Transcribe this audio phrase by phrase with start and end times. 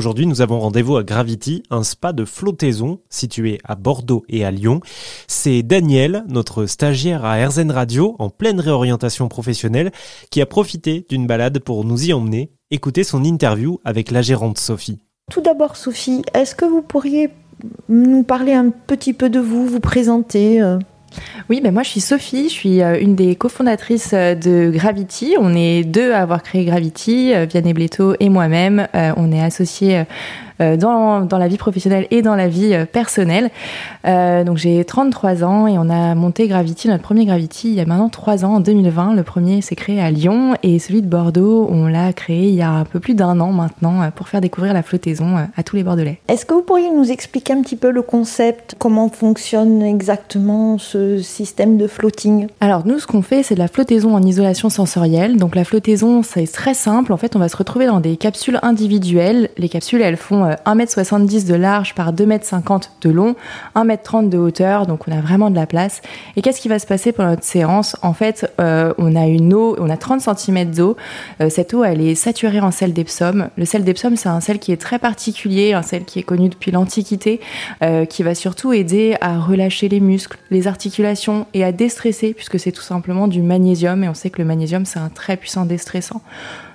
[0.00, 4.50] Aujourd'hui, nous avons rendez-vous à Gravity, un spa de flottaison situé à Bordeaux et à
[4.50, 4.80] Lyon.
[5.28, 9.92] C'est Daniel, notre stagiaire à RZN Radio, en pleine réorientation professionnelle,
[10.30, 12.50] qui a profité d'une balade pour nous y emmener.
[12.70, 15.00] Écoutez son interview avec la gérante Sophie.
[15.30, 17.28] Tout d'abord, Sophie, est-ce que vous pourriez
[17.90, 20.78] nous parler un petit peu de vous, vous présenter euh
[21.48, 25.34] oui, ben moi je suis Sophie, je suis euh, une des cofondatrices euh, de Gravity.
[25.38, 28.86] On est deux à avoir créé Gravity, Vianney Bléto et moi-même.
[29.16, 30.04] On est associés euh,
[30.76, 33.50] dans, dans, la vie professionnelle et dans la vie euh, personnelle.
[34.06, 37.80] Euh, donc j'ai 33 ans et on a monté Gravity, notre premier Gravity, il y
[37.80, 39.14] a maintenant 3 ans, en 2020.
[39.14, 42.62] Le premier s'est créé à Lyon et celui de Bordeaux, on l'a créé il y
[42.62, 45.82] a un peu plus d'un an maintenant pour faire découvrir la flottaison à tous les
[45.82, 46.20] Bordelais.
[46.28, 51.18] Est-ce que vous pourriez nous expliquer un petit peu le concept, comment fonctionne exactement ce
[51.18, 55.36] système de floating Alors nous, ce qu'on fait, c'est de la flottaison en isolation sensorielle.
[55.36, 57.12] Donc la flottaison, c'est très simple.
[57.12, 59.50] En fait, on va se retrouver dans des capsules individuelles.
[59.58, 63.36] Les capsules, elles font 1m70 de large par 2m50 de long,
[63.76, 66.02] 1m30 de hauteur, donc on a vraiment de la place.
[66.36, 67.96] Et qu'est-ce qui va se passer pendant notre séance?
[68.02, 70.96] En fait, euh, on a une eau, on a 30 cm d'eau.
[71.40, 73.48] Euh, cette eau, elle est saturée en sel d'Epsom.
[73.56, 76.48] Le sel d'Epsom, c'est un sel qui est très particulier, un sel qui est connu
[76.48, 77.40] depuis l'Antiquité,
[77.82, 82.58] euh, qui va surtout aider à relâcher les muscles, les articulations et à déstresser, puisque
[82.58, 84.04] c'est tout simplement du magnésium.
[84.04, 86.22] Et on sait que le magnésium, c'est un très puissant déstressant.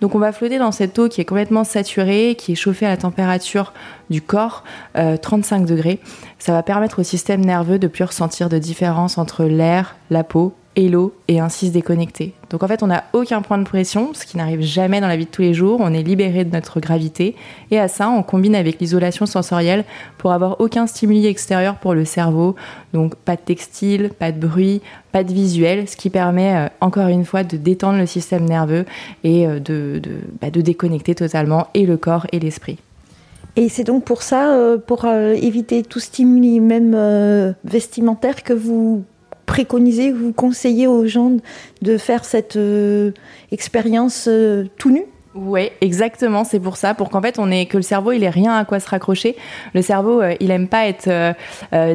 [0.00, 2.90] Donc on va flotter dans cette eau qui est complètement saturée, qui est chauffée à
[2.90, 3.72] la température
[4.10, 6.00] du corps, 35 euh, degrés.
[6.38, 10.54] Ça va permettre au système nerveux de plus ressentir de différence entre l'air, la peau
[10.86, 12.34] l'eau et ainsi se déconnecter.
[12.50, 15.16] Donc en fait, on n'a aucun point de pression, ce qui n'arrive jamais dans la
[15.16, 15.80] vie de tous les jours.
[15.80, 17.34] On est libéré de notre gravité.
[17.72, 19.84] Et à ça, on combine avec l'isolation sensorielle
[20.18, 22.54] pour avoir aucun stimuli extérieur pour le cerveau.
[22.92, 27.08] Donc pas de textile, pas de bruit, pas de visuel, ce qui permet euh, encore
[27.08, 28.84] une fois de détendre le système nerveux
[29.24, 30.00] et euh, de,
[30.40, 32.78] bah, de déconnecter totalement et le corps et l'esprit.
[33.56, 39.02] Et c'est donc pour ça, euh, pour éviter tout stimuli, même vestimentaire, que vous
[39.58, 41.32] préconisez, vous conseillez aux gens
[41.82, 43.10] de faire cette euh,
[43.50, 45.02] expérience euh, tout nu?
[45.34, 48.30] Oui, exactement, c'est pour ça, pour qu'en fait on ait que le cerveau il ait
[48.30, 49.34] rien à quoi se raccrocher.
[49.74, 51.10] Le cerveau euh, il aime pas être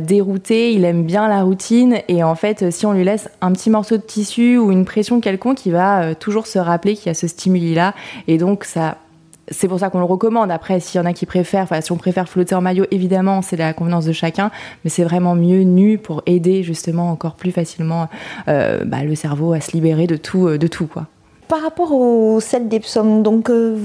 [0.01, 1.99] dérouté, il aime bien la routine.
[2.09, 5.21] Et en fait si on lui laisse un petit morceau de tissu ou une pression
[5.21, 7.93] quelconque, il va toujours se rappeler qu'il y a ce stimuli là
[8.27, 8.97] et donc ça
[9.49, 10.51] c'est pour ça qu'on le recommande.
[10.51, 13.41] Après, s'il y en a qui préfèrent, enfin, si on préfère flotter en maillot, évidemment,
[13.41, 14.51] c'est la convenance de chacun,
[14.83, 18.09] mais c'est vraiment mieux nu pour aider justement encore plus facilement
[18.47, 21.07] euh, bah, le cerveau à se libérer de tout, euh, de quoi.
[21.47, 23.75] Par rapport au sel d'Epsom, donc euh,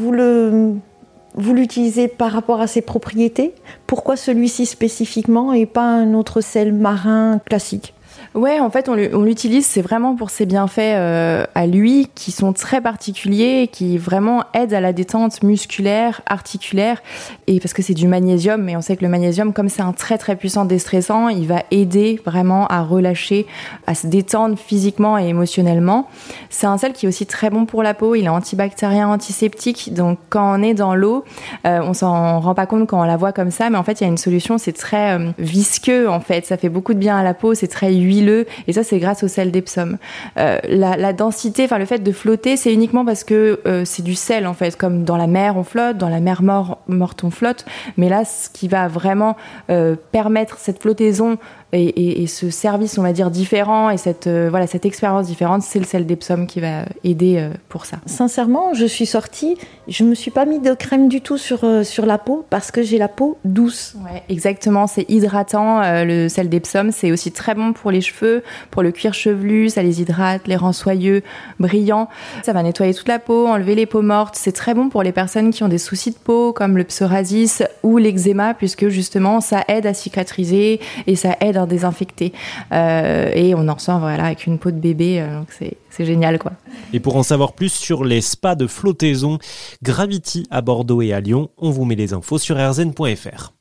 [1.34, 3.52] vous l'utilisez par rapport à ses propriétés?
[3.86, 7.94] Pourquoi celui-ci spécifiquement et pas un autre sel marin classique?
[8.34, 12.52] Ouais, en fait, on l'utilise, c'est vraiment pour ses bienfaits euh, à lui qui sont
[12.52, 17.02] très particuliers, qui vraiment aident à la détente musculaire, articulaire,
[17.46, 19.92] et parce que c'est du magnésium, mais on sait que le magnésium, comme c'est un
[19.92, 23.46] très très puissant déstressant, il va aider vraiment à relâcher,
[23.86, 26.06] à se détendre physiquement et émotionnellement.
[26.50, 29.94] C'est un sel qui est aussi très bon pour la peau, il est antibactérien, antiseptique,
[29.94, 31.24] donc quand on est dans l'eau,
[31.66, 34.02] euh, on s'en rend pas compte quand on la voit comme ça, mais en fait,
[34.02, 36.98] il y a une solution, c'est très euh, visqueux en fait, ça fait beaucoup de
[36.98, 38.17] bien à la peau, c'est très huileux
[38.66, 39.98] et ça c'est grâce au sel d'Epsom.
[40.38, 44.14] Euh, la, densité, enfin le fait de flotter, c'est uniquement parce que euh, c'est du
[44.14, 47.64] sel en fait, comme dans la mer on flotte, dans la mer morte on flotte,
[47.96, 49.36] mais là ce qui va vraiment
[49.70, 51.38] euh, permettre cette flottaison
[51.72, 55.78] et, ce service, on va dire, différent et cette, euh, voilà, cette expérience différente, c'est
[55.78, 57.98] le sel d'Epsom qui va aider euh, pour ça.
[58.06, 59.56] Sincèrement, je suis sortie,
[59.86, 62.70] je me suis pas mis de crème du tout sur, euh, sur la peau parce
[62.70, 63.96] que j'ai la peau douce.
[64.02, 65.82] Ouais, exactement, c'est hydratant.
[66.04, 69.82] le sel d'Epsom, c'est aussi très bon pour les cheveux, pour le cuir chevelu, ça
[69.82, 71.22] les hydrate, les rend soyeux,
[71.60, 72.08] brillants.
[72.44, 74.36] Ça va nettoyer toute la peau, enlever les peaux mortes.
[74.36, 77.62] C'est très bon pour les personnes qui ont des soucis de peau comme le psoriasis
[77.82, 82.32] ou l'eczéma puisque justement ça aide à cicatriser et ça aide désinfecté.
[82.72, 86.04] Euh, et on en ressort voilà, avec une peau de bébé, euh, donc c'est, c'est
[86.04, 86.38] génial.
[86.38, 86.52] quoi.
[86.92, 89.38] Et pour en savoir plus sur les spas de flottaison
[89.82, 93.57] Gravity à Bordeaux et à Lyon, on vous met les infos sur rzn.fr.